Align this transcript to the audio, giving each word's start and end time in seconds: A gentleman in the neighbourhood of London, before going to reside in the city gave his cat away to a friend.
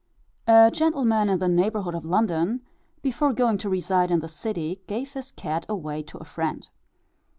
A 0.47 0.71
gentleman 0.73 1.29
in 1.29 1.37
the 1.37 1.47
neighbourhood 1.47 1.93
of 1.93 2.05
London, 2.05 2.61
before 3.03 3.33
going 3.33 3.59
to 3.59 3.69
reside 3.69 4.09
in 4.09 4.17
the 4.19 4.27
city 4.27 4.81
gave 4.87 5.13
his 5.13 5.31
cat 5.31 5.63
away 5.69 6.01
to 6.01 6.17
a 6.17 6.23
friend. 6.23 6.67